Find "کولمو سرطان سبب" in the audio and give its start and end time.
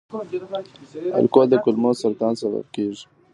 1.63-2.65